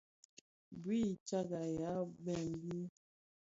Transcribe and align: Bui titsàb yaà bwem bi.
Bui 0.81 0.99
titsàb 1.07 1.49
yaà 1.77 1.99
bwem 2.21 2.45
bi. 2.61 2.77